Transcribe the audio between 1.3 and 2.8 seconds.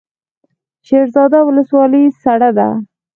ولسوالۍ سړه ده؟